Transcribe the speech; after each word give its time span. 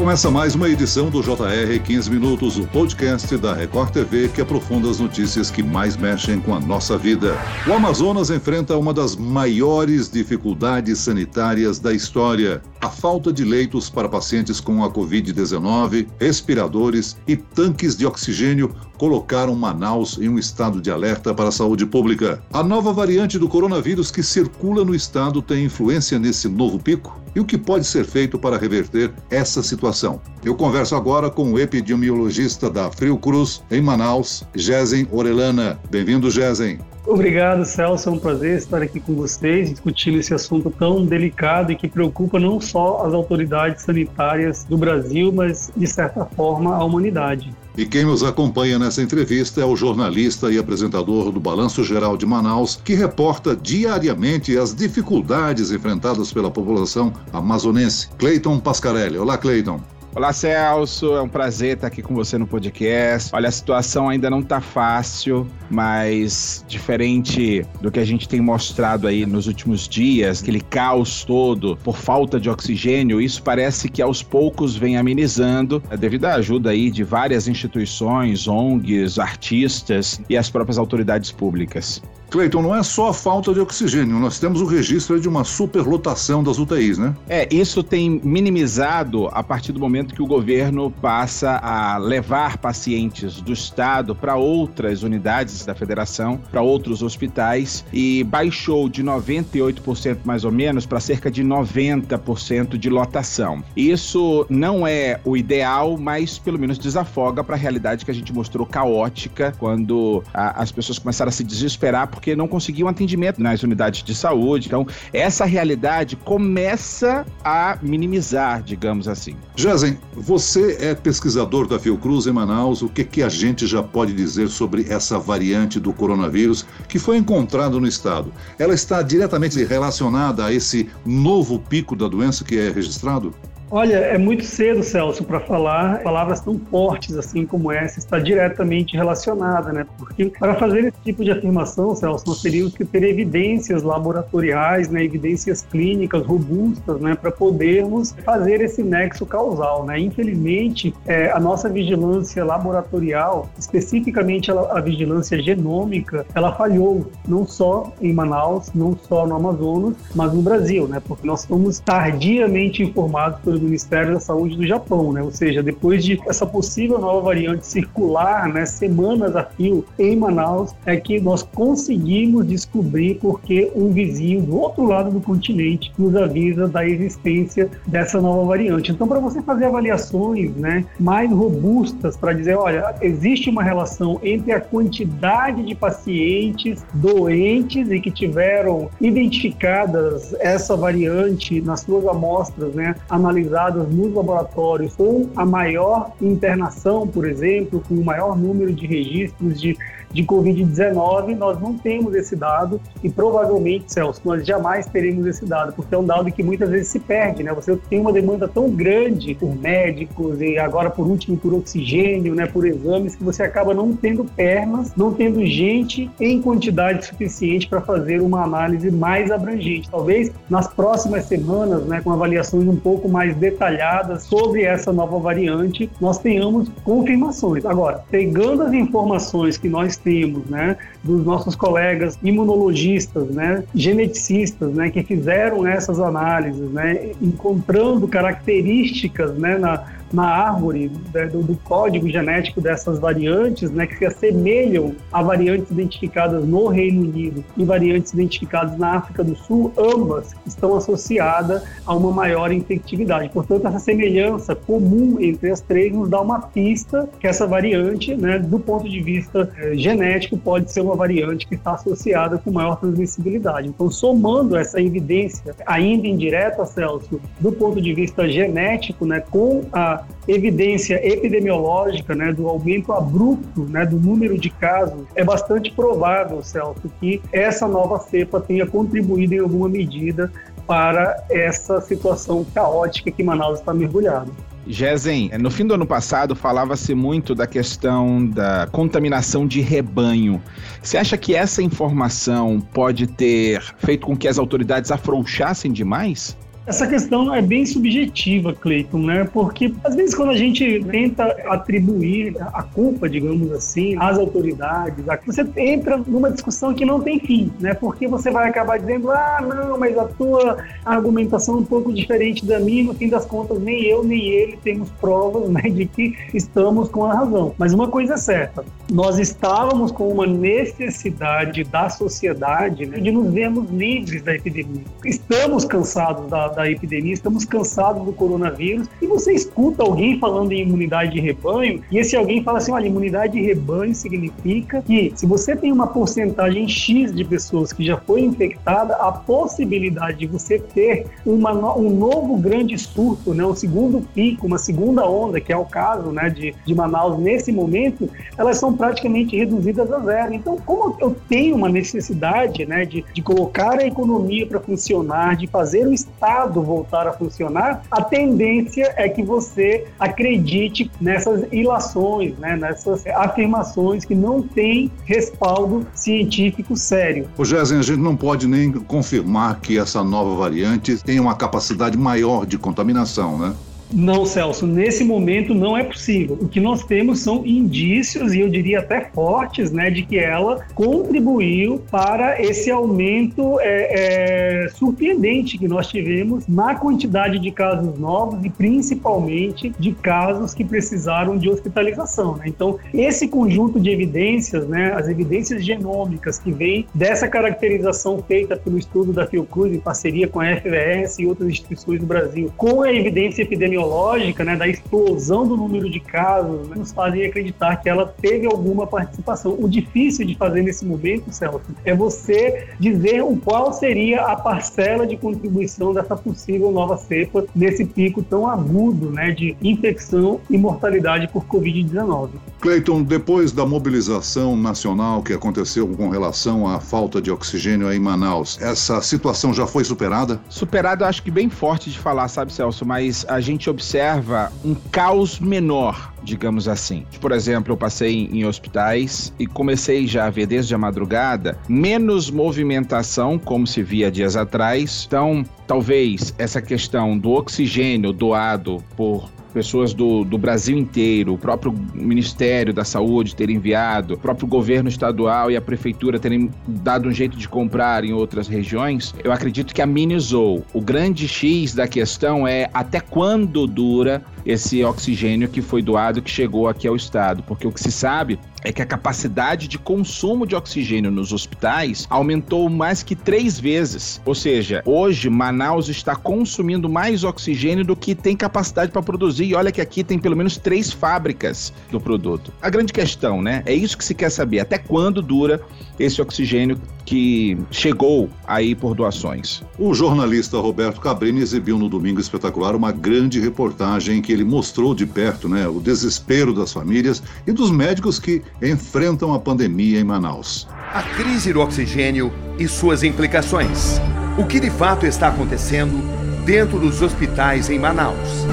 Começa 0.00 0.30
mais 0.30 0.54
uma 0.54 0.66
edição 0.66 1.10
do 1.10 1.20
JR 1.20 1.78
15 1.84 2.10
Minutos, 2.10 2.56
o 2.56 2.66
podcast 2.66 3.36
da 3.36 3.52
Record 3.52 3.90
TV 3.90 4.28
que 4.30 4.40
aprofunda 4.40 4.88
as 4.88 4.98
notícias 4.98 5.50
que 5.50 5.62
mais 5.62 5.94
mexem 5.94 6.40
com 6.40 6.54
a 6.54 6.58
nossa 6.58 6.96
vida. 6.96 7.36
O 7.66 7.74
Amazonas 7.74 8.30
enfrenta 8.30 8.78
uma 8.78 8.94
das 8.94 9.14
maiores 9.14 10.10
dificuldades 10.10 11.00
sanitárias 11.00 11.78
da 11.78 11.92
história: 11.92 12.62
a 12.80 12.88
falta 12.88 13.30
de 13.30 13.44
leitos 13.44 13.90
para 13.90 14.08
pacientes 14.08 14.58
com 14.58 14.82
a 14.82 14.90
Covid-19, 14.90 16.06
respiradores 16.18 17.18
e 17.28 17.36
tanques 17.36 17.94
de 17.94 18.06
oxigênio 18.06 18.74
colocaram 18.96 19.54
Manaus 19.54 20.16
em 20.16 20.30
um 20.30 20.38
estado 20.38 20.80
de 20.80 20.90
alerta 20.90 21.34
para 21.34 21.50
a 21.50 21.52
saúde 21.52 21.84
pública. 21.84 22.42
A 22.54 22.62
nova 22.62 22.90
variante 22.90 23.38
do 23.38 23.50
coronavírus 23.50 24.10
que 24.10 24.22
circula 24.22 24.82
no 24.82 24.94
estado 24.94 25.42
tem 25.42 25.66
influência 25.66 26.18
nesse 26.18 26.48
novo 26.48 26.78
pico? 26.78 27.19
E 27.34 27.40
o 27.40 27.44
que 27.44 27.56
pode 27.56 27.86
ser 27.86 28.04
feito 28.04 28.38
para 28.38 28.58
reverter 28.58 29.12
essa 29.30 29.62
situação? 29.62 30.20
Eu 30.44 30.56
converso 30.56 30.96
agora 30.96 31.30
com 31.30 31.52
o 31.52 31.58
epidemiologista 31.58 32.68
da 32.68 32.90
Cruz 33.20 33.62
em 33.70 33.80
Manaus, 33.80 34.44
Gesen 34.54 35.06
Orelana. 35.12 35.78
Bem-vindo, 35.90 36.30
Gesen. 36.30 36.80
Obrigado, 37.06 37.64
Celso. 37.64 38.08
É 38.08 38.12
um 38.12 38.18
prazer 38.18 38.58
estar 38.58 38.82
aqui 38.82 39.00
com 39.00 39.14
vocês, 39.14 39.70
discutindo 39.70 40.18
esse 40.18 40.34
assunto 40.34 40.70
tão 40.70 41.04
delicado 41.04 41.72
e 41.72 41.76
que 41.76 41.88
preocupa 41.88 42.38
não 42.38 42.60
só 42.60 43.04
as 43.06 43.14
autoridades 43.14 43.82
sanitárias 43.82 44.64
do 44.64 44.76
Brasil, 44.76 45.32
mas, 45.32 45.72
de 45.76 45.86
certa 45.86 46.24
forma, 46.24 46.76
a 46.76 46.84
humanidade. 46.84 47.54
E 47.80 47.86
quem 47.86 48.04
nos 48.04 48.22
acompanha 48.22 48.78
nessa 48.78 49.00
entrevista 49.00 49.62
é 49.62 49.64
o 49.64 49.74
jornalista 49.74 50.52
e 50.52 50.58
apresentador 50.58 51.32
do 51.32 51.40
Balanço 51.40 51.82
Geral 51.82 52.14
de 52.14 52.26
Manaus, 52.26 52.78
que 52.84 52.92
reporta 52.92 53.56
diariamente 53.56 54.54
as 54.58 54.74
dificuldades 54.74 55.72
enfrentadas 55.72 56.30
pela 56.30 56.50
população 56.50 57.10
amazonense. 57.32 58.10
Cleiton 58.18 58.60
Pascarelli. 58.60 59.16
Olá, 59.16 59.38
Cleiton. 59.38 59.80
Olá, 60.12 60.32
Celso. 60.32 61.14
É 61.14 61.22
um 61.22 61.28
prazer 61.28 61.76
estar 61.76 61.86
aqui 61.86 62.02
com 62.02 62.16
você 62.16 62.36
no 62.36 62.44
podcast. 62.44 63.30
Olha, 63.32 63.48
a 63.48 63.52
situação 63.52 64.08
ainda 64.08 64.28
não 64.28 64.40
está 64.40 64.60
fácil, 64.60 65.46
mas 65.70 66.64
diferente 66.66 67.64
do 67.80 67.92
que 67.92 68.00
a 68.00 68.04
gente 68.04 68.28
tem 68.28 68.40
mostrado 68.40 69.06
aí 69.06 69.24
nos 69.24 69.46
últimos 69.46 69.88
dias, 69.88 70.42
aquele 70.42 70.60
caos 70.60 71.22
todo 71.22 71.76
por 71.84 71.96
falta 71.96 72.40
de 72.40 72.50
oxigênio, 72.50 73.20
isso 73.20 73.40
parece 73.40 73.88
que 73.88 74.02
aos 74.02 74.20
poucos 74.20 74.74
vem 74.74 74.96
amenizando, 74.96 75.80
é 75.88 75.96
devido 75.96 76.24
à 76.24 76.34
ajuda 76.34 76.70
aí 76.70 76.90
de 76.90 77.04
várias 77.04 77.46
instituições, 77.46 78.48
ONGs, 78.48 79.16
artistas 79.16 80.20
e 80.28 80.36
as 80.36 80.50
próprias 80.50 80.76
autoridades 80.76 81.30
públicas. 81.30 82.02
Cleiton, 82.30 82.62
não 82.62 82.74
é 82.74 82.82
só 82.82 83.08
a 83.08 83.14
falta 83.14 83.52
de 83.52 83.60
oxigênio, 83.60 84.18
nós 84.18 84.38
temos 84.38 84.60
o 84.60 84.64
registro 84.64 85.20
de 85.20 85.28
uma 85.28 85.42
superlotação 85.42 86.42
das 86.42 86.58
UTIs, 86.58 86.96
né? 86.96 87.14
É, 87.28 87.48
isso 87.52 87.82
tem 87.82 88.20
minimizado 88.22 89.28
a 89.32 89.42
partir 89.42 89.72
do 89.72 89.80
momento 89.80 90.14
que 90.14 90.22
o 90.22 90.26
governo 90.26 90.90
passa 90.90 91.56
a 91.56 91.96
levar 91.98 92.58
pacientes 92.58 93.40
do 93.40 93.52
estado 93.52 94.14
para 94.14 94.36
outras 94.36 95.02
unidades 95.02 95.66
da 95.66 95.74
federação, 95.74 96.38
para 96.50 96.62
outros 96.62 97.02
hospitais 97.02 97.84
e 97.92 98.22
baixou 98.24 98.88
de 98.88 99.02
98% 99.02 100.18
mais 100.24 100.44
ou 100.44 100.52
menos 100.52 100.86
para 100.86 101.00
cerca 101.00 101.30
de 101.30 101.42
90% 101.42 102.78
de 102.78 102.88
lotação. 102.88 103.62
Isso 103.76 104.46
não 104.48 104.86
é 104.86 105.20
o 105.24 105.36
ideal, 105.36 105.96
mas 105.98 106.38
pelo 106.38 106.58
menos 106.58 106.78
desafoga 106.78 107.42
para 107.42 107.56
a 107.56 107.58
realidade 107.58 108.04
que 108.04 108.10
a 108.10 108.14
gente 108.14 108.32
mostrou 108.32 108.64
caótica 108.64 109.52
quando 109.58 110.22
a, 110.32 110.62
as 110.62 110.70
pessoas 110.70 110.98
começaram 110.98 111.28
a 111.28 111.32
se 111.32 111.42
desesperar 111.42 112.06
porque 112.20 112.36
não 112.36 112.46
conseguiam 112.46 112.86
atendimento 112.86 113.42
nas 113.42 113.62
unidades 113.62 114.02
de 114.02 114.14
saúde. 114.14 114.66
Então, 114.66 114.86
essa 115.10 115.46
realidade 115.46 116.16
começa 116.16 117.24
a 117.42 117.78
minimizar, 117.80 118.62
digamos 118.62 119.08
assim. 119.08 119.34
Jazen, 119.56 119.98
você 120.12 120.76
é 120.78 120.94
pesquisador 120.94 121.66
da 121.66 121.78
Fiocruz 121.78 122.26
em 122.26 122.32
Manaus. 122.32 122.82
O 122.82 122.90
que, 122.90 123.04
que 123.04 123.22
a 123.22 123.28
gente 123.30 123.66
já 123.66 123.82
pode 123.82 124.12
dizer 124.12 124.48
sobre 124.48 124.86
essa 124.88 125.18
variante 125.18 125.80
do 125.80 125.94
coronavírus 125.94 126.66
que 126.86 126.98
foi 126.98 127.16
encontrada 127.16 127.80
no 127.80 127.88
estado? 127.88 128.30
Ela 128.58 128.74
está 128.74 129.00
diretamente 129.00 129.64
relacionada 129.64 130.44
a 130.44 130.52
esse 130.52 130.90
novo 131.06 131.58
pico 131.58 131.96
da 131.96 132.06
doença 132.06 132.44
que 132.44 132.58
é 132.58 132.70
registrado? 132.70 133.34
Olha, 133.72 133.98
é 133.98 134.18
muito 134.18 134.44
cedo, 134.44 134.82
Celso, 134.82 135.22
para 135.22 135.38
falar 135.38 136.02
palavras 136.02 136.40
tão 136.40 136.58
fortes 136.58 137.16
assim 137.16 137.46
como 137.46 137.70
essa 137.70 138.00
está 138.00 138.18
diretamente 138.18 138.96
relacionada, 138.96 139.72
né? 139.72 139.86
Porque 139.96 140.24
para 140.26 140.56
fazer 140.56 140.86
esse 140.86 141.00
tipo 141.04 141.22
de 141.22 141.30
afirmação, 141.30 141.94
Celso, 141.94 142.24
nós 142.26 142.42
teríamos 142.42 142.74
que 142.74 142.84
ter 142.84 143.04
evidências 143.04 143.84
laboratoriais, 143.84 144.88
né, 144.88 145.04
evidências 145.04 145.62
clínicas 145.62 146.26
robustas, 146.26 147.00
né, 147.00 147.14
para 147.14 147.30
podermos 147.30 148.12
fazer 148.24 148.60
esse 148.60 148.82
nexo 148.82 149.24
causal, 149.24 149.84
né? 149.84 150.00
Infelizmente, 150.00 150.92
é, 151.06 151.30
a 151.30 151.38
nossa 151.38 151.68
vigilância 151.68 152.44
laboratorial, 152.44 153.48
especificamente 153.56 154.50
a, 154.50 154.54
a 154.54 154.80
vigilância 154.80 155.40
genômica, 155.40 156.26
ela 156.34 156.52
falhou 156.56 157.08
não 157.28 157.46
só 157.46 157.92
em 158.02 158.12
Manaus, 158.12 158.72
não 158.74 158.98
só 159.00 159.28
no 159.28 159.36
Amazonas, 159.36 159.94
mas 160.12 160.34
no 160.34 160.42
Brasil, 160.42 160.88
né? 160.88 161.00
Porque 161.06 161.24
nós 161.24 161.44
fomos 161.44 161.78
tardiamente 161.78 162.82
informados 162.82 163.38
pelo 163.42 163.59
do 163.60 163.66
Ministério 163.66 164.14
da 164.14 164.20
Saúde 164.20 164.56
do 164.56 164.66
Japão, 164.66 165.12
né? 165.12 165.22
Ou 165.22 165.30
seja, 165.30 165.62
depois 165.62 166.04
de 166.04 166.20
essa 166.26 166.46
possível 166.46 166.98
nova 166.98 167.20
variante 167.20 167.66
circular, 167.66 168.48
né, 168.48 168.64
semanas 168.66 169.36
a 169.36 169.44
fio 169.44 169.84
em 169.98 170.16
Manaus, 170.16 170.74
é 170.86 170.96
que 170.96 171.20
nós 171.20 171.42
conseguimos 171.42 172.46
descobrir 172.46 173.18
porque 173.20 173.70
um 173.74 173.90
vizinho 173.90 174.42
do 174.42 174.56
outro 174.58 174.84
lado 174.84 175.10
do 175.10 175.20
continente 175.20 175.92
nos 175.98 176.14
avisa 176.16 176.66
da 176.66 176.86
existência 176.86 177.70
dessa 177.86 178.20
nova 178.20 178.44
variante. 178.44 178.92
Então, 178.92 179.06
para 179.06 179.20
você 179.20 179.42
fazer 179.42 179.66
avaliações, 179.66 180.54
né, 180.56 180.84
mais 180.98 181.30
robustas 181.30 182.16
para 182.16 182.32
dizer, 182.32 182.56
olha, 182.56 182.94
existe 183.00 183.50
uma 183.50 183.62
relação 183.62 184.18
entre 184.22 184.52
a 184.52 184.60
quantidade 184.60 185.62
de 185.62 185.74
pacientes 185.74 186.84
doentes 186.94 187.90
e 187.90 188.00
que 188.00 188.10
tiveram 188.10 188.88
identificadas 189.00 190.34
essa 190.40 190.76
variante 190.76 191.60
nas 191.60 191.80
suas 191.80 192.06
amostras, 192.06 192.74
né, 192.74 192.94
analisadas 193.08 193.49
realizadas 193.50 193.92
nos 193.92 194.14
laboratórios 194.14 194.94
com 194.94 195.28
a 195.36 195.44
maior 195.44 196.12
internação, 196.20 197.06
por 197.06 197.26
exemplo, 197.26 197.82
com 197.86 197.94
o 197.94 198.04
maior 198.04 198.38
número 198.38 198.72
de 198.72 198.86
registros 198.86 199.60
de 199.60 199.76
de 200.12 200.24
Covid-19, 200.24 201.36
nós 201.36 201.60
não 201.60 201.76
temos 201.76 202.14
esse 202.14 202.34
dado 202.36 202.80
e 203.02 203.08
provavelmente, 203.08 203.92
Celso, 203.92 204.20
nós 204.24 204.46
jamais 204.46 204.86
teremos 204.86 205.26
esse 205.26 205.44
dado, 205.46 205.72
porque 205.72 205.94
é 205.94 205.98
um 205.98 206.04
dado 206.04 206.30
que 206.30 206.42
muitas 206.42 206.68
vezes 206.68 206.88
se 206.88 206.98
perde, 206.98 207.42
né? 207.42 207.52
Você 207.52 207.76
tem 207.88 208.00
uma 208.00 208.12
demanda 208.12 208.48
tão 208.48 208.70
grande 208.70 209.34
por 209.34 209.54
médicos 209.54 210.40
e 210.40 210.58
agora, 210.58 210.90
por 210.90 211.06
último, 211.06 211.36
por 211.36 211.54
oxigênio, 211.54 212.34
né? 212.34 212.46
Por 212.46 212.66
exames, 212.66 213.14
que 213.14 213.24
você 213.24 213.42
acaba 213.42 213.72
não 213.72 213.94
tendo 213.94 214.24
pernas, 214.24 214.94
não 214.96 215.12
tendo 215.12 215.44
gente 215.44 216.10
em 216.20 216.40
quantidade 216.40 217.06
suficiente 217.06 217.68
para 217.68 217.80
fazer 217.80 218.20
uma 218.20 218.42
análise 218.42 218.90
mais 218.90 219.30
abrangente. 219.30 219.90
Talvez 219.90 220.32
nas 220.48 220.66
próximas 220.68 221.24
semanas, 221.24 221.84
né, 221.84 222.00
com 222.02 222.12
avaliações 222.12 222.66
um 222.66 222.76
pouco 222.76 223.08
mais 223.08 223.36
detalhadas 223.36 224.24
sobre 224.24 224.62
essa 224.62 224.92
nova 224.92 225.18
variante, 225.18 225.90
nós 226.00 226.18
tenhamos 226.18 226.68
confirmações. 226.84 227.64
Agora, 227.64 228.02
pegando 228.10 228.62
as 228.62 228.72
informações 228.72 229.56
que 229.56 229.68
nós 229.68 229.99
temos, 230.02 230.44
né, 230.46 230.76
dos 231.02 231.24
nossos 231.24 231.54
colegas 231.54 232.18
imunologistas, 232.22 233.28
né, 233.28 233.64
geneticistas, 233.74 234.72
né, 234.72 234.90
que 234.90 235.02
fizeram 235.02 235.66
essas 235.66 236.00
análises, 236.00 236.70
né, 236.70 237.10
encontrando 237.20 238.06
características, 238.08 239.34
né, 239.36 239.58
na, 239.58 239.84
na 240.12 240.24
árvore 240.24 240.90
né, 241.14 241.26
do, 241.26 241.42
do, 241.42 241.56
código 241.56 242.08
genético 242.08 242.60
dessas 242.60 242.98
variantes, 242.98 243.70
né, 243.70 243.86
que 243.86 243.96
se 243.96 244.06
assemelham 244.06 244.94
a 245.12 245.22
variantes 245.22 245.70
identificadas 245.70 246.44
no 246.44 246.68
Reino 246.68 247.02
Unido 247.02 247.44
e 247.56 247.64
variantes 247.64 248.12
identificadas 248.12 248.76
na 248.76 248.96
África 248.96 249.22
do 249.22 249.36
Sul, 249.36 249.72
ambas 249.76 250.34
estão 250.46 250.76
associadas 250.76 251.62
a 251.86 251.94
uma 251.94 252.10
maior 252.10 252.52
infectividade. 252.52 253.30
Portanto, 253.30 253.66
essa 253.66 253.78
semelhança 253.78 254.54
comum 254.54 255.18
entre 255.20 255.50
as 255.50 255.60
três 255.60 255.92
nos 255.92 256.08
dá 256.08 256.20
uma 256.20 256.40
pista 256.40 257.08
que 257.18 257.26
essa 257.26 257.46
variante, 257.46 258.14
né, 258.14 258.38
do 258.38 258.58
ponto 258.58 258.88
de 258.88 259.00
vista 259.00 259.50
eh, 259.58 259.76
genético, 259.76 260.36
pode 260.36 260.72
ser 260.72 260.80
uma 260.80 260.96
variante 260.96 261.46
que 261.46 261.54
está 261.54 261.72
associada 261.72 262.38
com 262.38 262.50
maior 262.50 262.76
transmissibilidade. 262.76 263.68
Então, 263.68 263.90
somando 263.90 264.56
essa 264.56 264.80
evidência 264.80 265.54
ainda 265.66 266.06
indireta, 266.06 266.64
Celso, 266.64 267.20
do 267.38 267.52
ponto 267.52 267.80
de 267.80 267.92
vista 267.92 268.28
genético, 268.28 269.06
né, 269.06 269.20
com 269.20 269.64
a 269.72 269.99
evidência 270.26 271.00
epidemiológica 271.06 272.14
né, 272.14 272.32
do 272.32 272.48
aumento 272.48 272.92
abrupto 272.92 273.64
né, 273.64 273.86
do 273.86 273.98
número 273.98 274.38
de 274.38 274.50
casos, 274.50 275.04
é 275.14 275.24
bastante 275.24 275.70
provável, 275.72 276.42
Celso, 276.42 276.90
que 277.00 277.20
essa 277.32 277.66
nova 277.66 277.98
cepa 277.98 278.40
tenha 278.40 278.66
contribuído 278.66 279.34
em 279.34 279.38
alguma 279.38 279.68
medida 279.68 280.32
para 280.66 281.24
essa 281.30 281.80
situação 281.80 282.44
caótica 282.54 283.10
que 283.10 283.22
Manaus 283.22 283.58
está 283.58 283.74
mergulhado. 283.74 284.32
Gesen, 284.66 285.30
no 285.38 285.50
fim 285.50 285.66
do 285.66 285.74
ano 285.74 285.86
passado 285.86 286.36
falava-se 286.36 286.94
muito 286.94 287.34
da 287.34 287.46
questão 287.46 288.24
da 288.26 288.68
contaminação 288.70 289.46
de 289.46 289.60
rebanho. 289.60 290.40
Você 290.82 290.96
acha 290.98 291.16
que 291.16 291.34
essa 291.34 291.62
informação 291.62 292.60
pode 292.60 293.06
ter 293.06 293.60
feito 293.78 294.06
com 294.06 294.16
que 294.16 294.28
as 294.28 294.38
autoridades 294.38 294.90
afrouxassem 294.90 295.72
demais? 295.72 296.36
Essa 296.70 296.86
questão 296.86 297.34
é 297.34 297.42
bem 297.42 297.66
subjetiva, 297.66 298.54
Cleiton, 298.54 298.98
né? 298.98 299.28
Porque 299.32 299.74
às 299.82 299.96
vezes 299.96 300.14
quando 300.14 300.30
a 300.30 300.36
gente 300.36 300.84
tenta 300.84 301.24
atribuir 301.48 302.36
a 302.54 302.62
culpa, 302.62 303.08
digamos 303.08 303.50
assim, 303.50 303.96
às 303.98 304.16
autoridades, 304.16 305.04
você 305.26 305.44
entra 305.56 305.96
numa 305.96 306.30
discussão 306.30 306.72
que 306.72 306.84
não 306.84 307.00
tem 307.00 307.18
fim, 307.18 307.50
né? 307.58 307.74
Porque 307.74 308.06
você 308.06 308.30
vai 308.30 308.48
acabar 308.48 308.78
dizendo, 308.78 309.10
ah, 309.10 309.40
não, 309.42 309.80
mas 309.80 309.98
a 309.98 310.04
tua 310.04 310.58
argumentação 310.84 311.56
é 311.56 311.58
um 311.58 311.64
pouco 311.64 311.92
diferente 311.92 312.46
da 312.46 312.60
minha, 312.60 312.84
no 312.84 312.94
fim 312.94 313.08
das 313.08 313.26
contas 313.26 313.58
nem 313.58 313.82
eu 313.86 314.04
nem 314.04 314.28
ele 314.28 314.56
temos 314.62 314.88
provas, 315.00 315.50
né, 315.50 315.62
de 315.62 315.86
que 315.86 316.16
estamos 316.32 316.88
com 316.88 317.04
a 317.04 317.14
razão. 317.14 317.52
Mas 317.58 317.72
uma 317.72 317.88
coisa 317.88 318.14
é 318.14 318.16
certa, 318.16 318.64
nós 318.88 319.18
estávamos 319.18 319.90
com 319.90 320.06
uma 320.06 320.24
necessidade 320.24 321.64
da 321.64 321.88
sociedade 321.88 322.86
né, 322.86 323.00
de 323.00 323.10
nos 323.10 323.32
vermos 323.32 323.68
livres 323.70 324.22
da 324.22 324.36
epidemia. 324.36 324.84
Estamos 325.04 325.64
cansados 325.64 326.30
da, 326.30 326.46
da 326.46 326.59
epidemia, 326.68 327.12
estamos 327.12 327.44
cansados 327.44 328.04
do 328.04 328.12
coronavírus, 328.12 328.88
e 329.00 329.06
você 329.06 329.32
escuta 329.32 329.82
alguém 329.82 330.18
falando 330.18 330.52
em 330.52 330.62
imunidade 330.62 331.12
de 331.12 331.20
rebanho, 331.20 331.82
e 331.90 331.98
esse 331.98 332.16
alguém 332.16 332.42
fala 332.42 332.58
assim: 332.58 332.72
olha, 332.72 332.86
imunidade 332.86 333.34
de 333.34 333.42
rebanho 333.42 333.94
significa 333.94 334.82
que 334.82 335.12
se 335.14 335.26
você 335.26 335.54
tem 335.54 335.72
uma 335.72 335.86
porcentagem 335.86 336.68
X 336.68 337.14
de 337.14 337.24
pessoas 337.24 337.72
que 337.72 337.84
já 337.84 337.96
foi 337.96 338.22
infectada, 338.22 338.94
a 338.96 339.12
possibilidade 339.12 340.18
de 340.18 340.26
você 340.26 340.58
ter 340.58 341.06
uma, 341.24 341.52
um 341.76 341.90
novo 341.90 342.36
grande 342.36 342.76
surto, 342.78 343.34
né, 343.34 343.44
um 343.44 343.54
segundo 343.54 344.00
pico, 344.14 344.46
uma 344.46 344.58
segunda 344.58 345.08
onda, 345.08 345.40
que 345.40 345.52
é 345.52 345.56
o 345.56 345.64
caso 345.64 346.10
né, 346.10 346.28
de, 346.28 346.54
de 346.64 346.74
Manaus 346.74 347.18
nesse 347.18 347.52
momento, 347.52 348.08
elas 348.36 348.58
são 348.58 348.72
praticamente 348.72 349.36
reduzidas 349.36 349.90
a 349.92 349.98
zero. 350.00 350.34
Então, 350.34 350.56
como 350.56 350.96
eu 351.00 351.16
tenho 351.28 351.56
uma 351.56 351.68
necessidade 351.68 352.64
né, 352.66 352.84
de, 352.84 353.04
de 353.12 353.22
colocar 353.22 353.78
a 353.78 353.86
economia 353.86 354.46
para 354.46 354.60
funcionar, 354.60 355.36
de 355.36 355.46
fazer 355.46 355.86
o 355.86 355.92
Estado 355.92 356.39
voltar 356.46 357.06
a 357.06 357.12
funcionar, 357.12 357.82
a 357.90 358.02
tendência 358.02 358.92
é 358.96 359.08
que 359.08 359.22
você 359.22 359.86
acredite 359.98 360.90
nessas 361.00 361.44
ilações, 361.52 362.36
né, 362.38 362.56
nessas 362.56 363.06
afirmações 363.06 364.04
que 364.04 364.14
não 364.14 364.42
têm 364.42 364.90
respaldo 365.04 365.86
científico 365.94 366.76
sério. 366.76 367.28
O 367.36 367.44
Jéssica, 367.44 367.78
a 367.78 367.82
gente 367.82 367.98
não 367.98 368.16
pode 368.16 368.46
nem 368.46 368.72
confirmar 368.72 369.60
que 369.60 369.78
essa 369.78 370.02
nova 370.02 370.34
variante 370.34 371.02
tem 371.02 371.20
uma 371.20 371.34
capacidade 371.34 371.96
maior 371.96 372.46
de 372.46 372.58
contaminação, 372.58 373.38
né? 373.38 373.54
Não, 373.92 374.24
Celso, 374.24 374.66
nesse 374.66 375.02
momento 375.02 375.54
não 375.54 375.76
é 375.76 375.82
possível. 375.82 376.38
O 376.40 376.48
que 376.48 376.60
nós 376.60 376.84
temos 376.84 377.20
são 377.20 377.44
indícios, 377.44 378.32
e 378.32 378.40
eu 378.40 378.48
diria 378.48 378.78
até 378.78 379.00
fortes, 379.12 379.72
né, 379.72 379.90
de 379.90 380.02
que 380.02 380.18
ela 380.18 380.64
contribuiu 380.74 381.82
para 381.90 382.40
esse 382.40 382.70
aumento 382.70 383.58
é, 383.60 384.64
é, 384.64 384.68
surpreendente 384.68 385.58
que 385.58 385.66
nós 385.66 385.88
tivemos 385.88 386.46
na 386.46 386.74
quantidade 386.74 387.38
de 387.38 387.50
casos 387.50 387.98
novos 387.98 388.44
e 388.44 388.50
principalmente 388.50 389.72
de 389.78 389.92
casos 389.92 390.54
que 390.54 390.64
precisaram 390.64 391.36
de 391.36 391.50
hospitalização. 391.50 392.36
Né? 392.36 392.44
Então, 392.46 392.78
esse 392.94 393.26
conjunto 393.26 393.80
de 393.80 393.90
evidências, 393.90 394.66
né, 394.68 394.92
as 394.94 395.08
evidências 395.08 395.64
genômicas 395.64 396.38
que 396.38 396.52
vêm 396.52 396.86
dessa 396.94 397.26
caracterização 397.26 398.22
feita 398.22 398.56
pelo 398.56 398.78
estudo 398.78 399.12
da 399.12 399.26
Fiocruz 399.26 399.72
em 399.72 399.80
parceria 399.80 400.28
com 400.28 400.40
a 400.40 400.56
FVS 400.56 401.18
e 401.18 401.26
outras 401.26 401.48
instituições 401.48 401.98
do 401.98 402.06
Brasil, 402.06 402.52
com 402.56 402.82
a 402.82 402.92
evidência 402.92 403.42
epidemiológica 403.42 403.79
epidemiológica, 403.80 404.44
né, 404.44 404.56
da 404.56 404.68
explosão 404.68 405.46
do 405.46 405.56
número 405.56 405.90
de 405.90 406.00
casos, 406.00 406.68
né, 406.68 406.76
nos 406.76 406.92
fazem 406.92 407.24
acreditar 407.24 407.76
que 407.76 407.88
ela 407.88 408.06
teve 408.06 408.46
alguma 408.46 408.86
participação. 408.86 409.56
O 409.58 409.68
difícil 409.68 410.26
de 410.26 410.34
fazer 410.36 410.62
nesse 410.62 410.84
momento, 410.84 411.32
Celso, 411.32 411.60
é 411.84 411.94
você 411.94 412.68
dizer 412.78 413.22
o 413.22 413.36
qual 413.36 413.72
seria 413.72 414.22
a 414.22 414.36
parcela 414.36 415.06
de 415.06 415.16
contribuição 415.16 415.94
dessa 415.94 416.16
possível 416.16 416.70
nova 416.70 416.96
cepa 416.96 417.44
nesse 417.54 417.84
pico 417.84 418.22
tão 418.22 418.46
agudo 418.46 419.10
né, 419.10 419.30
de 419.32 419.56
infecção 419.62 420.40
e 420.48 420.58
mortalidade 420.58 421.28
por 421.28 421.44
Covid-19. 421.46 422.30
Cleiton, 422.60 423.02
depois 423.02 423.52
da 423.52 423.64
mobilização 423.64 424.54
nacional 424.54 425.22
que 425.22 425.32
aconteceu 425.32 425.88
com 425.88 426.10
relação 426.10 426.68
à 426.68 426.78
falta 426.78 427.20
de 427.20 427.30
oxigênio 427.30 427.90
em 427.90 427.98
Manaus, 427.98 428.60
essa 428.60 429.00
situação 429.00 429.54
já 429.54 429.66
foi 429.66 429.82
superada? 429.82 430.38
Superada, 430.48 431.04
eu 431.04 431.08
acho 431.08 431.22
que 431.22 431.30
bem 431.30 431.48
forte 431.48 431.88
de 431.90 431.98
falar, 431.98 432.28
sabe, 432.28 432.52
Celso, 432.52 432.84
mas 432.84 433.24
a 433.28 433.40
observa 433.70 434.52
um 434.64 434.74
caos 434.74 435.40
menor, 435.40 436.12
digamos 436.22 436.68
assim. 436.68 437.06
Por 437.20 437.32
exemplo, 437.32 437.72
eu 437.72 437.76
passei 437.76 438.28
em 438.32 438.44
hospitais 438.44 439.32
e 439.38 439.46
comecei 439.46 440.06
já 440.06 440.26
a 440.26 440.30
ver 440.30 440.46
desde 440.46 440.74
a 440.74 440.78
madrugada 440.78 441.58
menos 441.68 442.30
movimentação, 442.30 443.38
como 443.38 443.66
se 443.66 443.82
via 443.82 444.10
dias 444.10 444.36
atrás. 444.36 445.04
Então, 445.06 445.44
talvez 445.66 446.34
essa 446.38 446.60
questão 446.60 447.16
do 447.16 447.30
oxigênio 447.30 448.12
doado 448.12 448.82
por 448.96 449.30
pessoas 449.50 449.92
do, 449.92 450.24
do 450.24 450.38
Brasil 450.38 450.76
inteiro, 450.76 451.34
o 451.34 451.38
próprio 451.38 451.74
Ministério 451.94 452.72
da 452.72 452.84
Saúde 452.84 453.34
ter 453.34 453.50
enviado, 453.50 454.14
o 454.14 454.18
próprio 454.18 454.46
governo 454.46 454.88
estadual 454.88 455.50
e 455.50 455.56
a 455.56 455.60
prefeitura 455.60 456.18
terem 456.18 456.50
dado 456.66 457.08
um 457.08 457.12
jeito 457.12 457.36
de 457.36 457.48
comprar 457.48 458.04
em 458.04 458.12
outras 458.12 458.48
regiões, 458.48 459.14
eu 459.22 459.32
acredito 459.32 459.74
que 459.74 459.82
amenizou. 459.82 460.64
O 460.72 460.80
grande 460.80 461.26
X 461.28 461.74
da 461.74 461.86
questão 461.86 462.46
é 462.46 462.70
até 462.72 463.00
quando 463.00 463.66
dura 463.66 464.22
esse 464.44 464.82
oxigênio 464.84 465.48
que 465.48 465.60
foi 465.60 465.82
doado, 465.82 466.22
que 466.22 466.30
chegou 466.30 466.68
aqui 466.68 466.88
ao 466.88 466.96
estado, 466.96 467.42
porque 467.42 467.66
o 467.66 467.72
que 467.72 467.80
se 467.80 467.92
sabe 467.92 468.38
é 468.62 468.72
que 468.72 468.82
a 468.82 468.86
capacidade 468.86 469.68
de 469.68 469.78
consumo 469.78 470.46
de 470.46 470.54
oxigênio 470.54 471.10
nos 471.10 471.32
hospitais 471.32 472.06
aumentou 472.10 472.68
mais 472.68 473.02
que 473.02 473.14
três 473.14 473.58
vezes. 473.58 474.20
Ou 474.24 474.34
seja, 474.34 474.82
hoje 474.84 475.28
Manaus 475.30 475.88
está 475.88 476.14
consumindo 476.14 476.88
mais 476.88 477.24
oxigênio 477.24 477.84
do 477.84 477.96
que 477.96 478.14
tem 478.14 478.36
capacidade 478.36 478.92
para 478.92 479.02
produzir. 479.02 479.44
E 479.44 479.54
olha 479.54 479.72
que 479.72 479.80
aqui 479.80 480.04
tem 480.04 480.18
pelo 480.18 480.36
menos 480.36 480.56
três 480.56 480.92
fábricas 480.92 481.72
do 481.90 482.00
produto. 482.00 482.52
A 482.60 482.70
grande 482.70 482.92
questão, 482.92 483.40
né? 483.42 483.62
É 483.66 483.74
isso 483.74 483.96
que 483.96 484.04
se 484.04 484.14
quer 484.14 484.30
saber. 484.30 484.60
Até 484.60 484.78
quando 484.78 485.22
dura 485.22 485.60
esse 485.98 486.20
oxigênio 486.20 486.80
que 487.10 487.58
chegou 487.72 488.30
aí 488.46 488.72
por 488.72 488.94
doações? 488.94 489.64
O 489.76 489.92
jornalista 489.92 490.58
Roberto 490.58 491.00
Cabrini 491.00 491.40
exibiu 491.40 491.76
no 491.76 491.88
Domingo 491.88 492.20
Espetacular 492.20 492.76
uma 492.76 492.92
grande 492.92 493.40
reportagem 493.40 494.22
que 494.22 494.32
ele 494.32 494.44
mostrou 494.44 494.94
de 494.94 495.04
perto, 495.04 495.48
né? 495.48 495.66
O 495.66 495.80
desespero 495.80 496.54
das 496.54 496.72
famílias 496.72 497.20
e 497.48 497.50
dos 497.50 497.68
médicos 497.68 498.20
que 498.20 498.42
enfrentam 498.62 499.34
a 499.34 499.40
pandemia 499.40 499.98
em 499.98 500.04
Manaus. 500.04 500.68
A 500.94 501.02
crise 501.02 501.52
do 501.52 501.58
oxigênio 501.58 502.32
e 502.60 502.68
suas 502.68 503.02
implicações. 503.02 504.00
O 504.38 504.46
que 504.46 504.60
de 504.60 504.70
fato 504.70 505.04
está 505.04 505.30
acontecendo 505.30 506.00
dentro 506.44 506.78
dos 506.78 507.02
hospitais 507.02 507.68
em 507.68 507.78
Manaus? 507.80 508.46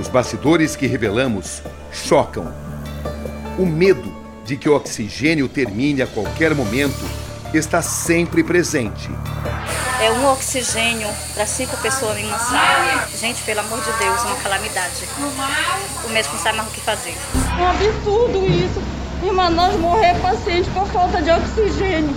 Os 0.00 0.08
bastidores 0.08 0.74
que 0.76 0.86
revelamos 0.86 1.62
chocam. 1.92 2.50
O 3.58 3.66
medo 3.66 4.09
de 4.50 4.56
que 4.56 4.68
o 4.68 4.74
oxigênio 4.74 5.48
termine 5.48 6.02
a 6.02 6.08
qualquer 6.08 6.56
momento 6.56 7.08
está 7.54 7.80
sempre 7.80 8.42
presente. 8.42 9.08
É 10.02 10.10
um 10.10 10.26
oxigênio 10.26 11.08
para 11.34 11.46
cinco 11.46 11.76
pessoas 11.76 12.18
em 12.18 12.26
uma 12.26 12.36
sala. 12.36 13.06
Gente, 13.16 13.40
pelo 13.42 13.60
amor 13.60 13.78
de 13.78 13.92
Deus, 13.92 14.20
uma 14.24 14.34
calamidade. 14.42 15.04
O 16.04 16.08
médico 16.08 16.34
não 16.34 16.42
sabe 16.42 16.56
mais 16.56 16.68
o 16.68 16.72
que 16.72 16.80
fazer. 16.80 17.14
É 17.56 17.62
um 17.62 17.68
absurdo 17.68 18.44
isso. 18.44 18.82
Em 19.22 19.30
Manaus 19.30 19.76
morrer 19.76 20.18
paciente 20.20 20.68
por 20.70 20.84
falta 20.88 21.22
de 21.22 21.30
oxigênio. 21.30 22.16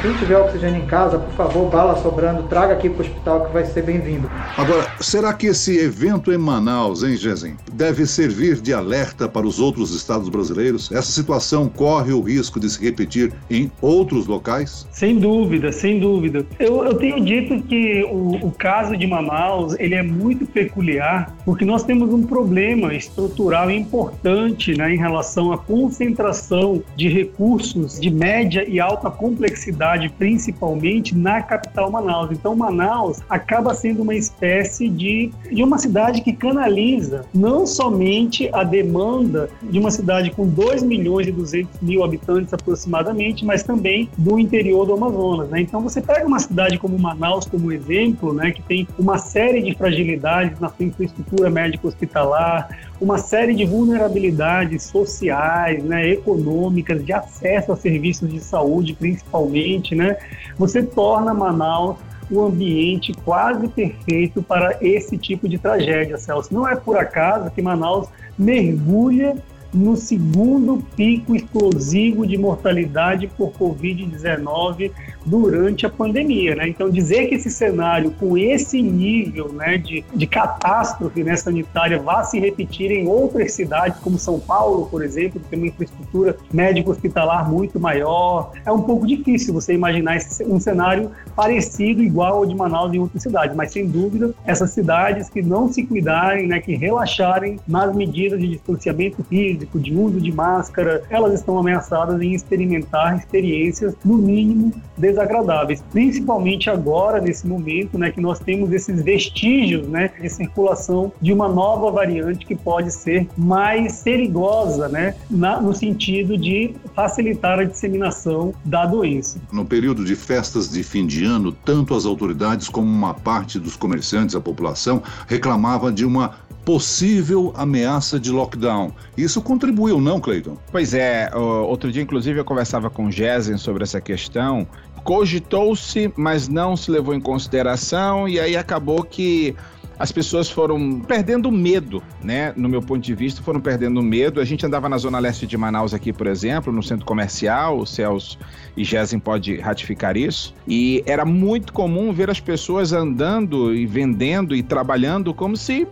Quem 0.00 0.14
tiver 0.14 0.38
oxigênio 0.38 0.82
em 0.82 0.86
casa, 0.86 1.18
por 1.18 1.34
favor, 1.34 1.68
bala 1.68 1.94
sobrando, 2.00 2.44
traga 2.44 2.72
aqui 2.72 2.88
para 2.88 3.02
o 3.02 3.06
hospital 3.06 3.44
que 3.44 3.52
vai 3.52 3.66
ser 3.66 3.82
bem-vindo. 3.82 4.30
Agora, 4.56 4.90
será 4.98 5.34
que 5.34 5.48
esse 5.48 5.76
evento 5.78 6.32
em 6.32 6.38
Manaus, 6.38 7.02
hein, 7.02 7.18
Gezin, 7.18 7.54
deve 7.70 8.06
servir 8.06 8.62
de 8.62 8.72
alerta 8.72 9.28
para 9.28 9.46
os 9.46 9.60
outros 9.60 9.94
estados 9.94 10.30
brasileiros? 10.30 10.90
Essa 10.90 11.12
situação 11.12 11.68
corre 11.68 12.14
o 12.14 12.22
risco 12.22 12.58
de 12.58 12.70
se 12.70 12.82
repetir 12.82 13.30
em 13.50 13.70
outros 13.82 14.26
locais? 14.26 14.88
Sem 14.90 15.18
dúvida, 15.18 15.70
sem 15.70 16.00
dúvida. 16.00 16.46
Eu, 16.58 16.82
eu 16.82 16.94
tenho 16.94 17.22
dito 17.22 17.60
que 17.64 18.02
o, 18.04 18.46
o 18.46 18.50
caso 18.52 18.96
de 18.96 19.06
Manaus 19.06 19.76
ele 19.78 19.94
é 19.94 20.02
muito 20.02 20.46
peculiar 20.46 21.36
porque 21.44 21.66
nós 21.66 21.84
temos 21.84 22.10
um 22.10 22.22
problema 22.22 22.94
estrutural 22.94 23.70
importante 23.70 24.74
né, 24.74 24.94
em 24.94 24.96
relação 24.96 25.52
à 25.52 25.58
concentração 25.58 26.82
de 26.96 27.06
recursos 27.10 28.00
de 28.00 28.08
média 28.10 28.64
e 28.66 28.80
alta 28.80 29.10
complexidade 29.10 29.89
cidade, 29.90 30.08
principalmente 30.10 31.16
na 31.16 31.42
capital 31.42 31.90
Manaus. 31.90 32.30
Então, 32.30 32.54
Manaus 32.54 33.20
acaba 33.28 33.74
sendo 33.74 34.02
uma 34.02 34.14
espécie 34.14 34.88
de, 34.88 35.32
de 35.50 35.62
uma 35.62 35.78
cidade 35.78 36.20
que 36.20 36.32
canaliza 36.32 37.24
não 37.34 37.66
somente 37.66 38.48
a 38.52 38.62
demanda 38.62 39.48
de 39.62 39.78
uma 39.78 39.90
cidade 39.90 40.30
com 40.30 40.46
2 40.46 40.82
milhões 40.82 41.26
e 41.26 41.32
200 41.32 41.80
mil 41.80 42.04
habitantes 42.04 42.52
aproximadamente, 42.52 43.44
mas 43.44 43.62
também 43.62 44.08
do 44.16 44.38
interior 44.38 44.86
do 44.86 44.94
Amazonas. 44.94 45.48
Né? 45.48 45.60
Então, 45.62 45.80
você 45.80 46.00
pega 46.00 46.26
uma 46.26 46.38
cidade 46.38 46.78
como 46.78 46.98
Manaus 46.98 47.46
como 47.46 47.72
exemplo, 47.72 48.32
né, 48.32 48.52
que 48.52 48.62
tem 48.62 48.86
uma 48.98 49.18
série 49.18 49.62
de 49.62 49.74
fragilidades 49.74 50.58
na 50.60 50.68
sua 50.68 50.84
infraestrutura 50.84 51.50
médico-hospitalar, 51.50 52.68
uma 53.00 53.18
série 53.18 53.54
de 53.54 53.64
vulnerabilidades 53.64 54.82
sociais, 54.84 55.82
né, 55.82 56.08
econômicas, 56.10 57.04
de 57.04 57.12
acesso 57.12 57.72
a 57.72 57.76
serviços 57.76 58.28
de 58.28 58.40
saúde, 58.40 58.94
principalmente, 58.94 59.94
né, 59.94 60.18
você 60.58 60.82
torna 60.82 61.32
Manaus 61.32 61.96
o 62.30 62.42
ambiente 62.42 63.12
quase 63.24 63.66
perfeito 63.68 64.42
para 64.42 64.78
esse 64.80 65.18
tipo 65.18 65.48
de 65.48 65.58
tragédia, 65.58 66.16
Celso. 66.16 66.54
Não 66.54 66.68
é 66.68 66.76
por 66.76 66.96
acaso 66.96 67.50
que 67.50 67.60
Manaus 67.60 68.08
mergulha 68.38 69.36
no 69.72 69.96
segundo 69.96 70.82
pico 70.96 71.34
explosivo 71.34 72.26
de 72.26 72.36
mortalidade 72.36 73.26
por 73.28 73.52
Covid-19 73.52 74.90
durante 75.24 75.86
a 75.86 75.90
pandemia. 75.90 76.54
Né? 76.56 76.68
Então, 76.68 76.90
dizer 76.90 77.26
que 77.26 77.34
esse 77.34 77.50
cenário, 77.50 78.10
com 78.12 78.36
esse 78.36 78.80
nível 78.82 79.52
né, 79.52 79.78
de, 79.78 80.04
de 80.14 80.26
catástrofe 80.26 81.22
né, 81.22 81.36
sanitária, 81.36 81.98
vá 81.98 82.22
se 82.24 82.38
repetir 82.38 82.90
em 82.90 83.06
outras 83.06 83.52
cidades, 83.52 83.98
como 84.00 84.18
São 84.18 84.38
Paulo, 84.40 84.86
por 84.86 85.02
exemplo, 85.02 85.40
que 85.40 85.48
tem 85.48 85.58
uma 85.58 85.68
infraestrutura 85.68 86.36
médico-hospitalar 86.52 87.50
muito 87.50 87.78
maior, 87.78 88.52
é 88.64 88.72
um 88.72 88.82
pouco 88.82 89.06
difícil 89.06 89.54
você 89.54 89.74
imaginar 89.74 90.16
esse, 90.16 90.44
um 90.44 90.58
cenário 90.58 91.10
parecido, 91.36 92.02
igual 92.02 92.38
ao 92.38 92.46
de 92.46 92.54
Manaus 92.54 92.92
em 92.92 92.98
outras 92.98 93.22
cidades. 93.22 93.54
Mas, 93.54 93.72
sem 93.72 93.86
dúvida, 93.86 94.34
essas 94.44 94.70
cidades 94.70 95.28
que 95.28 95.42
não 95.42 95.72
se 95.72 95.84
cuidarem, 95.84 96.46
né, 96.46 96.60
que 96.60 96.74
relaxarem 96.74 97.58
nas 97.66 97.94
medidas 97.94 98.38
de 98.40 98.48
distanciamento 98.48 99.22
físico, 99.24 99.59
de 99.74 99.94
uso 99.94 100.20
de 100.20 100.32
máscara, 100.32 101.02
elas 101.10 101.34
estão 101.34 101.58
ameaçadas 101.58 102.20
em 102.20 102.32
experimentar 102.32 103.16
experiências, 103.16 103.94
no 104.04 104.16
mínimo, 104.16 104.72
desagradáveis, 104.96 105.82
principalmente 105.90 106.68
agora, 106.68 107.20
nesse 107.20 107.46
momento, 107.46 107.98
né, 107.98 108.10
que 108.10 108.20
nós 108.20 108.38
temos 108.38 108.72
esses 108.72 109.02
vestígios 109.02 109.86
né, 109.88 110.10
de 110.20 110.28
circulação 110.28 111.12
de 111.20 111.32
uma 111.32 111.48
nova 111.48 111.90
variante 111.90 112.44
que 112.46 112.54
pode 112.54 112.90
ser 112.92 113.26
mais 113.36 114.02
perigosa, 114.02 114.88
né, 114.88 115.14
na, 115.30 115.60
no 115.60 115.74
sentido 115.74 116.36
de 116.36 116.74
facilitar 116.94 117.58
a 117.58 117.64
disseminação 117.64 118.52
da 118.64 118.86
doença. 118.86 119.40
No 119.52 119.64
período 119.64 120.04
de 120.04 120.14
festas 120.14 120.70
de 120.70 120.82
fim 120.82 121.06
de 121.06 121.24
ano, 121.24 121.52
tanto 121.52 121.94
as 121.94 122.04
autoridades 122.04 122.68
como 122.68 122.88
uma 122.88 123.14
parte 123.14 123.58
dos 123.58 123.76
comerciantes, 123.76 124.34
a 124.34 124.40
população, 124.40 125.02
reclamava 125.26 125.90
de 125.90 126.04
uma 126.04 126.34
possível 126.70 127.52
ameaça 127.56 128.20
de 128.20 128.30
lockdown. 128.30 128.92
Isso 129.16 129.42
contribuiu, 129.42 130.00
não, 130.00 130.20
Cleiton? 130.20 130.56
Pois 130.70 130.94
é, 130.94 131.28
outro 131.34 131.90
dia, 131.90 132.00
inclusive, 132.00 132.38
eu 132.38 132.44
conversava 132.44 132.88
com 132.88 133.06
o 133.06 133.10
Gesen 133.10 133.58
sobre 133.58 133.82
essa 133.82 134.00
questão 134.00 134.68
cogitou-se, 135.02 136.12
mas 136.14 136.46
não 136.46 136.76
se 136.76 136.90
levou 136.90 137.14
em 137.14 137.20
consideração, 137.20 138.28
e 138.28 138.38
aí 138.38 138.54
acabou 138.54 139.02
que 139.02 139.56
as 140.00 140.10
pessoas 140.10 140.48
foram 140.48 140.98
perdendo 141.00 141.52
medo, 141.52 142.02
né? 142.24 142.54
No 142.56 142.70
meu 142.70 142.80
ponto 142.80 143.00
de 143.02 143.14
vista, 143.14 143.42
foram 143.42 143.60
perdendo 143.60 144.02
medo. 144.02 144.40
A 144.40 144.44
gente 144.46 144.64
andava 144.64 144.88
na 144.88 144.96
zona 144.96 145.18
leste 145.18 145.46
de 145.46 145.58
Manaus 145.58 145.92
aqui, 145.92 146.10
por 146.10 146.26
exemplo, 146.26 146.72
no 146.72 146.82
centro 146.82 147.04
comercial, 147.04 147.78
o 147.78 147.86
Celso 147.86 148.38
e 148.74 148.82
Gesen 148.82 149.18
pode 149.18 149.58
ratificar 149.58 150.16
isso, 150.16 150.54
e 150.66 151.02
era 151.04 151.26
muito 151.26 151.70
comum 151.70 152.12
ver 152.14 152.30
as 152.30 152.40
pessoas 152.40 152.94
andando 152.94 153.74
e 153.74 153.84
vendendo 153.84 154.56
e 154.56 154.62
trabalhando 154.62 155.34
como 155.34 155.54
se 155.54 155.86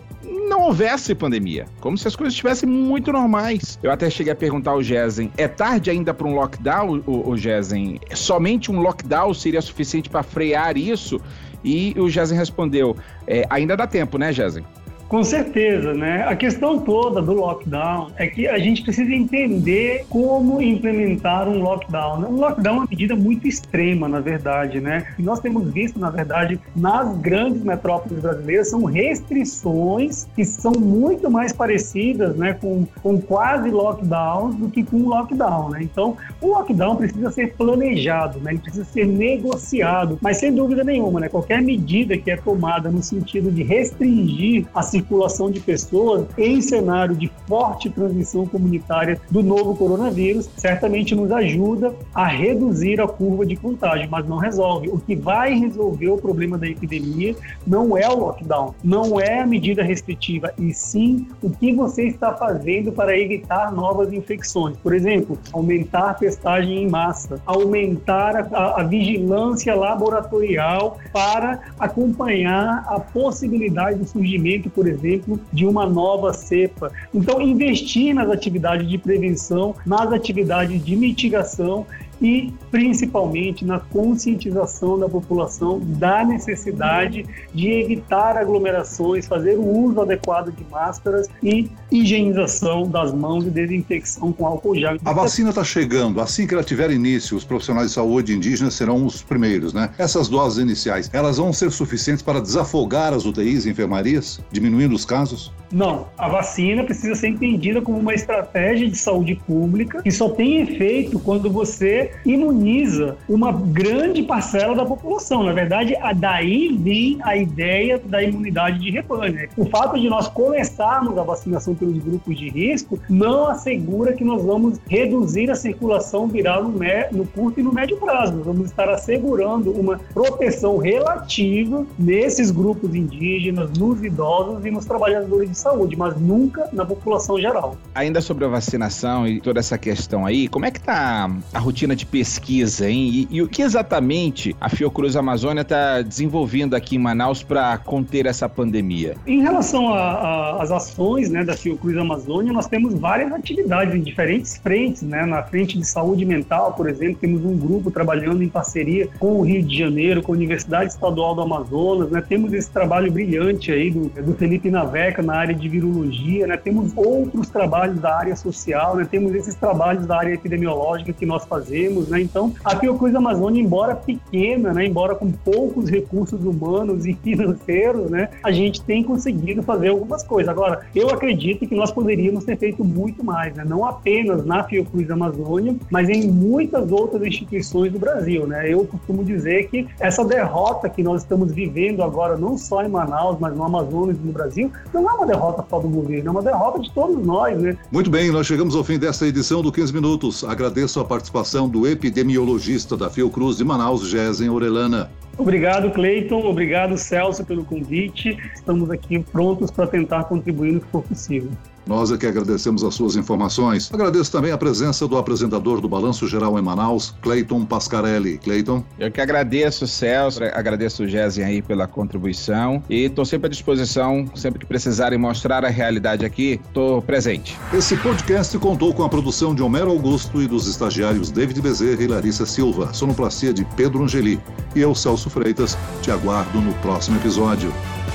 não 0.49 0.63
houvesse 0.63 1.15
pandemia, 1.15 1.67
como 1.79 1.99
se 1.99 2.09
as 2.09 2.17
coisas 2.17 2.33
estivessem 2.33 2.67
muito 2.67 3.13
normais. 3.13 3.79
Eu 3.83 3.91
até 3.91 4.09
cheguei 4.09 4.33
a 4.33 4.37
perguntar 4.37 4.71
ao 4.71 4.83
Gesen, 4.83 5.31
é 5.37 5.47
tarde 5.47 5.91
ainda 5.91 6.15
para 6.15 6.27
um 6.27 6.35
lockdown, 6.35 7.03
o, 7.07 7.29
o 7.29 7.37
Gesen? 7.37 8.01
Somente 8.15 8.73
um 8.73 8.81
lockdown 8.81 9.35
seria 9.35 9.61
suficiente 9.61 10.09
para 10.09 10.23
frear 10.23 10.79
isso? 10.79 11.21
E 11.65 11.95
o 11.99 12.09
Gesen 12.09 12.39
respondeu, 12.39 12.97
é, 13.27 13.45
ainda 13.51 13.77
dá 13.77 13.87
tempo, 13.87 13.98
né, 14.19 14.33
Gesen? 14.33 14.65
Com 15.09 15.25
certeza, 15.25 15.95
né? 15.95 16.23
A 16.29 16.37
questão 16.37 16.79
toda 16.79 17.23
do 17.23 17.33
lockdown 17.33 18.11
é 18.17 18.27
que 18.27 18.47
a 18.47 18.59
gente 18.59 18.83
precisa 18.83 19.11
entender 19.11 20.05
como 20.11 20.61
implementar 20.61 21.49
um 21.49 21.63
lockdown. 21.63 22.27
Um 22.29 22.37
lockdown 22.37 22.75
é 22.75 22.79
uma 22.81 22.87
medida 22.91 23.17
muito 23.17 23.49
extrema, 23.49 24.07
na 24.07 24.21
verdade, 24.21 24.83
né? 24.83 25.07
E 25.19 25.23
nós 25.23 25.41
temos 25.41 25.73
visto, 25.73 25.99
na 25.99 26.11
verdade, 26.11 26.61
nas 26.77 27.17
grandes 27.17 27.63
metrópoles 27.63 28.21
brasileiras, 28.21 28.69
são 28.69 28.85
restrições 28.85 30.29
que 30.37 30.45
são 30.45 30.73
muito 30.73 31.31
mais 31.31 31.55
parecidas, 31.55 32.37
né, 32.37 32.53
com, 32.53 32.87
com 33.03 33.19
quase 33.19 33.71
lockdowns 33.71 34.57
do 34.57 34.69
que 34.69 34.85
com 34.85 35.09
lockdown, 35.09 35.71
né? 35.71 35.79
Então, 35.83 36.19
o 36.39 36.49
lockdown 36.49 36.97
precisa 36.97 37.31
ser 37.31 37.55
planejado, 37.55 38.41
né? 38.41 38.53
Ele 38.53 38.61
precisa 38.61 38.85
ser 38.85 39.07
negociado, 39.07 40.19
mas 40.21 40.37
sem 40.37 40.53
dúvida 40.53 40.85
nenhuma, 40.85 41.19
né? 41.19 41.31
Qualquer 41.31 41.63
medida 41.63 42.19
que 42.19 42.31
é 42.31 42.37
tomada 42.37 42.91
no 42.91 43.03
sentido 43.03 43.51
de 43.51 43.63
restringir 43.63 44.67
a 44.75 44.83
circulação 44.99 45.51
de 45.51 45.61
pessoas 45.61 46.27
em 46.37 46.61
cenário 46.61 47.15
de 47.15 47.31
forte 47.47 47.89
transmissão 47.89 48.47
comunitária 48.47 49.21
do 49.31 49.43
novo 49.43 49.77
coronavírus, 49.77 50.51
certamente 50.57 51.15
nos 51.15 51.31
ajuda 51.31 51.95
a 52.15 52.27
reduzir 52.27 53.01
a 53.01 53.07
curva 53.07 53.47
de 53.47 53.57
contágio, 53.57 54.09
mas 54.11 54.27
não 54.27 54.39
resolve. 54.39 54.89
O 54.89 54.99
que 54.99 55.15
vai 55.15 55.55
resolver 55.55 56.09
o 56.09 56.19
problema 56.19 56.59
da 56.59 56.67
epidemia 56.67 57.35
não 57.67 57.97
é 57.97 58.09
o 58.09 58.19
lockdown, 58.19 58.75
não 58.83 59.21
é 59.21 59.41
a 59.41 59.47
medida 59.47 59.83
restritiva, 59.83 60.53
e 60.59 60.73
sim 60.75 61.29
o 61.43 61.51
que 61.51 61.73
você 61.73 62.05
está 62.05 62.33
fazendo 62.35 62.91
para 62.93 63.17
evitar 63.17 63.73
novas 63.73 64.13
infecções. 64.13 64.77
Por 64.79 64.95
exemplo, 64.95 65.39
aumentar 65.53 66.11
a 66.11 66.15
testagem 66.15 66.83
em 66.83 66.89
massa, 66.89 67.41
aumentar 67.47 68.37
a, 68.37 68.81
a 68.81 68.83
vigilância 68.83 69.75
laboratorial 69.75 70.99
para 71.13 71.61
acompanhar 71.79 72.85
a 72.89 72.99
possibilidade 72.99 73.99
do 73.99 74.07
surgimento, 74.07 74.71
por 74.71 74.88
exemplo, 74.89 75.41
de 75.53 75.67
uma 75.67 75.87
nova 75.87 76.33
cepa. 76.33 76.91
Então, 77.15 77.41
investir 77.41 78.15
nas 78.15 78.31
atividades 78.31 78.89
de 78.89 78.99
prevenção, 78.99 79.75
nas 79.87 80.13
atividades 80.13 80.85
de 80.85 80.97
mitigação 80.97 81.87
e 82.21 82.53
principalmente 82.71 83.65
na 83.65 83.79
conscientização 83.79 84.99
da 84.99 85.09
população 85.09 85.81
da 85.81 86.25
necessidade 86.25 87.25
de 87.55 87.69
evitar 87.71 88.37
aglomerações, 88.37 89.27
fazer 89.27 89.57
o 89.57 89.67
uso 89.67 90.01
adequado 90.01 90.53
de 90.53 90.65
máscaras 90.71 91.29
e 91.43 91.71
higienização 91.91 92.89
das 92.89 93.13
mãos 93.13 93.47
e 93.47 93.51
desinfecção 93.51 94.33
com 94.33 94.47
álcool 94.47 94.75
gel. 94.75 94.99
A 95.05 95.13
vacina 95.13 95.51
está 95.51 95.65
chegando, 95.65 96.21
assim 96.21 96.47
que 96.47 96.55
ela 96.55 96.65
tiver 96.65 96.91
início, 96.91 97.37
os 97.37 97.45
profissionais 97.45 97.89
de 97.89 97.95
saúde 97.95 98.35
indígenas 98.35 98.75
serão 98.75 99.05
os 99.07 99.23
primeiros, 99.23 99.73
né? 99.73 99.91
Essas 99.99 100.29
doses 100.29 100.59
iniciais, 100.59 101.11
elas 101.13 101.39
vão 101.39 101.53
ser 101.53 101.71
suficientes 101.71 102.23
para 102.23 102.41
desafogar 102.41 103.13
as 103.13 103.25
UTIs 103.25 103.67
e 103.67 103.71
enfermarias, 103.71 104.41
diminuindo 104.51 104.95
os 104.95 105.05
casos? 105.05 105.53
Não, 105.71 106.07
a 106.17 106.29
vacina 106.29 106.83
precisa 106.83 107.15
ser 107.15 107.29
entendida 107.29 107.81
como 107.83 107.99
uma 107.99 108.15
estratégia 108.15 108.89
de 108.89 108.97
saúde 108.97 109.35
pública 109.47 110.03
que 110.03 110.11
só 110.11 110.31
tem 110.31 110.63
efeito 110.63 111.19
quando 111.19 111.51
você 111.51 112.13
imuniza 112.25 113.17
uma 113.29 113.53
grande 113.53 114.23
parcela 114.23 114.75
da 114.75 114.85
população. 114.85 115.43
Na 115.43 115.53
verdade, 115.53 115.95
daí 116.17 116.77
vem 116.77 117.19
a 117.23 117.37
ideia 117.37 117.99
da 117.99 118.23
imunidade 118.23 118.79
de 118.79 118.91
rebanho. 118.91 119.35
Né? 119.35 119.49
O 119.57 119.67
fato 119.67 119.99
de 119.99 120.09
nós 120.09 120.29
começarmos 120.29 121.19
a 121.19 121.23
vacinação 121.23 121.75
pelos 121.75 121.99
grupos 121.99 122.39
de 122.39 122.49
risco 122.49 122.99
não 123.09 123.49
assegura 123.49 124.13
que 124.13 124.25
nós 124.25 124.43
vamos 124.43 124.81
reduzir 124.89 125.51
a 125.51 125.55
circulação 125.55 126.27
viral 126.27 126.65
no, 126.65 126.79
no 127.13 127.27
curto 127.27 127.61
e 127.61 127.63
no 127.63 127.73
médio 127.73 127.97
prazo. 127.99 128.37
Nós 128.37 128.47
vamos 128.47 128.71
estar 128.71 128.89
assegurando 128.89 129.71
uma 129.73 129.99
proteção 130.15 130.79
relativa 130.79 131.87
nesses 131.99 132.51
grupos 132.51 132.95
indígenas, 132.95 133.71
nos 133.79 134.03
idosos 134.03 134.65
e 134.65 134.71
nos 134.71 134.85
trabalhadores 134.85 135.51
de 135.51 135.58
saúde, 135.59 135.97
mas 135.97 136.19
nunca 136.21 136.69
na 136.73 136.85
população 136.85 137.41
geral. 137.41 137.77
Ainda 137.95 138.21
sobre 138.21 138.45
a 138.45 138.49
vacinação 138.49 139.27
e 139.27 139.41
toda 139.41 139.61
essa 139.61 139.77
questão 139.77 140.27
aí, 140.27 140.49
como 140.49 140.65
é 140.65 140.71
que 140.71 140.79
está 140.79 141.31
a 141.53 141.59
rotina 141.59 141.95
de 141.95 142.07
pesquisa, 142.07 142.89
hein? 142.89 143.27
E, 143.31 143.37
e 143.37 143.43
o 143.43 143.49
que 143.49 143.63
exatamente 143.63 144.55
a 144.61 144.69
Fiocruz 144.69 145.17
Amazônia 145.17 145.63
está 145.63 146.03
desenvolvendo 146.03 146.75
aqui 146.75 146.97
em 146.97 146.99
Manaus 146.99 147.43
para 147.43 147.77
conter 147.79 148.27
essa 148.27 148.49
pandemia? 148.49 149.17
Em 149.27 149.43
relação 149.43 149.93
às 149.95 150.71
ações 150.71 151.31
né, 151.31 151.45
da 151.45 151.57
Fiocruz 151.57 151.97
Amazônia, 151.97 152.53
nós 152.53 152.67
temos 152.67 152.95
várias 152.95 153.33
atividades 153.33 153.95
em 153.95 154.01
diferentes 154.01 154.57
frentes, 154.59 155.03
né? 155.03 155.25
Na 155.25 155.43
frente 155.43 155.79
de 155.79 155.85
saúde 155.85 156.25
mental, 156.25 156.73
por 156.73 156.89
exemplo, 156.89 157.19
temos 157.21 157.45
um 157.45 157.57
grupo 157.57 157.91
trabalhando 157.91 158.43
em 158.43 158.49
parceria 158.49 159.09
com 159.19 159.41
o 159.41 159.43
Rio 159.43 159.63
de 159.63 159.77
Janeiro, 159.79 160.23
com 160.23 160.33
a 160.33 160.37
Universidade 160.37 160.93
Estadual 160.93 161.35
do 161.35 161.43
Amazonas, 161.43 162.11
né? 162.11 162.23
Temos 162.27 162.53
esse 162.53 162.71
trabalho 162.71 163.11
brilhante 163.11 163.73
aí 163.73 163.91
do, 163.91 164.09
do 164.23 164.35
Felipe 164.35 164.71
Naveca 164.71 165.23
na 165.23 165.35
área 165.35 165.48
de 165.55 165.69
virologia, 165.69 166.47
né? 166.47 166.57
Temos 166.57 166.93
outros 166.97 167.49
trabalhos 167.49 168.01
da 168.01 168.17
área 168.17 168.37
social, 168.37 168.97
né? 168.97 169.07
Temos 169.11 169.35
esses 169.35 169.55
trabalhos 169.55 170.07
da 170.07 170.19
área 170.19 170.35
epidemiológica 170.35 171.13
que 171.13 171.27
nós 171.27 171.45
fazemos, 171.45 172.09
né? 172.09 172.21
Então, 172.21 172.53
a 172.65 172.77
Fiocruz 172.77 173.15
Amazônia, 173.15 173.63
embora 173.63 173.95
pequena, 173.95 174.73
né? 174.73 174.87
Embora 174.87 175.15
com 175.15 175.31
poucos 175.31 175.89
recursos 175.89 176.45
humanos 176.45 177.07
e 177.07 177.15
financeiros, 177.23 178.11
né? 178.11 178.29
A 178.43 178.53
gente 178.53 178.83
tem 178.83 179.03
conseguido 179.03 179.63
fazer 179.63 179.89
algumas 179.89 180.23
coisas. 180.23 180.49
Agora, 180.49 180.87
eu 180.95 181.09
acredito 181.11 181.67
que 181.67 181.75
nós 181.75 181.91
poderíamos 181.91 182.45
ter 182.45 182.57
feito 182.57 182.85
muito 182.85 183.25
mais, 183.25 183.55
né? 183.55 183.65
Não 183.67 183.85
apenas 183.85 184.45
na 184.45 184.65
Fiocruz 184.65 185.11
Amazônia, 185.11 185.77
mas 185.91 186.09
em 186.09 186.29
muitas 186.31 186.91
outras 186.91 187.23
instituições 187.23 187.93
do 187.93 187.99
Brasil, 187.99 188.47
né? 188.47 188.73
Eu 188.73 188.85
costumo 188.85 189.25
dizer 189.25 189.69
que 189.69 189.87
essa 190.01 190.25
derrota 190.25 190.89
que 190.89 191.03
nós 191.03 191.23
estamos 191.23 191.53
vivendo 191.53 192.03
agora, 192.03 192.37
não 192.37 192.57
só 192.57 192.83
em 192.83 192.89
Manaus, 192.89 193.39
mas 193.41 193.57
no 193.57 193.65
Amazonas 193.65 194.17
e 194.17 194.27
no 194.27 194.33
Brasil, 194.33 194.71
não 194.93 195.09
é 195.09 195.13
uma 195.13 195.27
derrota 195.27 195.38
derrota 195.39 195.65
só 195.69 195.79
do 195.79 195.89
governo, 195.89 196.29
é 196.29 196.31
uma 196.31 196.43
derrota 196.43 196.81
de 196.81 196.91
todos 196.93 197.25
nós, 197.25 197.61
né? 197.61 197.77
Muito 197.91 198.11
bem, 198.11 198.31
nós 198.31 198.47
chegamos 198.47 198.75
ao 198.75 198.85
fim 198.85 198.99
desta 198.99 199.27
edição 199.27 199.63
do 199.63 199.71
15 199.71 199.93
Minutos. 199.93 200.45
Agradeço 200.45 201.01
a 201.01 201.05
participação 201.05 201.69
do 201.69 201.87
epidemiologista 201.87 202.97
da 202.97 203.09
Fiocruz 203.09 203.57
de 203.57 203.65
Manaus, 203.65 204.09
Gesen 204.09 204.51
Orelana. 204.51 205.11
Obrigado, 205.37 205.91
Cleiton. 205.93 206.45
Obrigado, 206.45 206.99
Celso, 206.99 207.45
pelo 207.45 207.65
convite. 207.65 208.37
Estamos 208.55 208.91
aqui 208.91 209.21
prontos 209.21 209.71
para 209.71 209.87
tentar 209.87 210.25
contribuir 210.25 210.73
no 210.73 210.81
que 210.81 210.89
for 210.89 211.03
possível. 211.03 211.51
Nós 211.89 212.13
é 212.13 212.19
que 212.19 212.27
agradecemos 212.27 212.85
as 212.85 212.95
suas 212.95 213.17
informações. 213.17 213.91
Agradeço 213.91 214.31
também 214.31 214.53
a 214.53 214.59
presença 214.59 215.09
do 215.09 215.17
apresentador 215.17 215.81
do 215.81 215.89
Balanço 215.89 216.29
Geral 216.29 216.59
em 216.59 216.63
Manaus, 216.63 217.15
Cleiton 217.23 217.65
Pascarelli. 217.65 218.37
Cleiton. 218.37 218.85
Eu 218.99 219.11
que 219.11 219.23
agradeço, 219.23 219.87
Celso, 219.87 220.45
agradeço 220.45 221.05
o 221.05 221.09
Gésen 221.09 221.45
aí 221.45 221.63
pela 221.63 221.87
contribuição 221.87 222.83
e 222.91 223.05
estou 223.05 223.25
sempre 223.25 223.47
à 223.47 223.51
disposição, 223.51 224.27
sempre 224.35 224.59
que 224.59 224.67
precisarem 224.67 225.19
mostrar 225.19 225.65
a 225.65 225.71
realidade 225.71 226.27
aqui, 226.27 226.61
estou 226.63 227.01
presente. 227.01 227.59
Esse 227.73 227.97
podcast 227.97 228.59
contou 228.59 228.93
com 228.93 229.03
a 229.03 229.09
produção 229.09 229.55
de 229.55 229.63
Homero 229.63 229.91
Augusto 229.91 230.43
e 230.43 230.47
dos 230.47 230.69
estagiários 230.69 231.31
David 231.31 231.63
Bezerra 231.63 232.03
e 232.03 232.07
Larissa 232.07 232.45
Silva, 232.45 232.93
sonoplastia 232.93 233.55
de 233.55 233.65
Pedro 233.77 234.05
Angeli. 234.05 234.39
E 234.77 234.81
eu, 234.81 234.95
Celso 234.95 235.31
Freitas, 235.31 235.79
te 236.03 236.11
aguardo 236.11 236.61
no 236.61 236.75
próximo 236.75 237.17
episódio. 237.17 237.73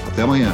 Até 0.07 0.21
amanhã. 0.21 0.53